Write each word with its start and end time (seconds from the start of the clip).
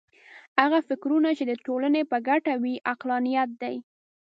هغه 0.61 0.79
فکرونه 0.89 1.29
چې 1.37 1.43
د 1.47 1.53
ټولنې 1.65 2.01
په 2.11 2.17
ګټه 2.27 2.53
وي 2.63 2.75
عقلانیت 2.91 3.49
دی. 3.61 3.75